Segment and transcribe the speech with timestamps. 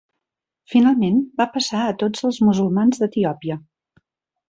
[0.73, 3.63] Finalment va passar a tots els musulmans d'Etiòpia.